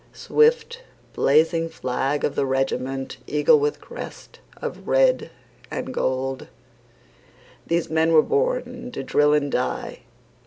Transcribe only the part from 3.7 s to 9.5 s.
crest of red and gold, These men were born to drill